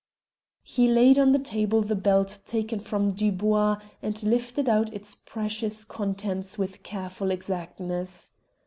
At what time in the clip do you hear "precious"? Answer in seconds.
5.13-5.85